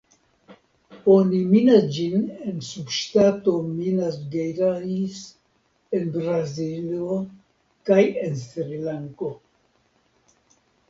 [1.15, 5.19] Oni minas ĝin en subŝtato Minas Gerais
[5.99, 7.19] en Brazilo
[7.91, 9.33] kaj en Srilanko.